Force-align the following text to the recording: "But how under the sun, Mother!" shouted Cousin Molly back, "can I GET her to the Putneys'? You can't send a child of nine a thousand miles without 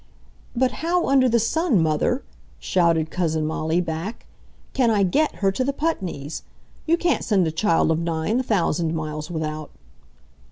"But 0.55 0.71
how 0.81 1.07
under 1.07 1.29
the 1.29 1.37
sun, 1.37 1.79
Mother!" 1.79 2.23
shouted 2.57 3.11
Cousin 3.11 3.45
Molly 3.45 3.79
back, 3.79 4.25
"can 4.73 4.89
I 4.89 5.03
GET 5.03 5.35
her 5.35 5.51
to 5.51 5.63
the 5.63 5.73
Putneys'? 5.73 6.41
You 6.87 6.97
can't 6.97 7.23
send 7.23 7.45
a 7.45 7.51
child 7.51 7.91
of 7.91 7.99
nine 7.99 8.39
a 8.39 8.41
thousand 8.43 8.95
miles 8.95 9.29
without 9.29 9.69